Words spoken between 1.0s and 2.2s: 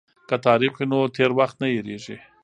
تیر وخت نه هیریږي.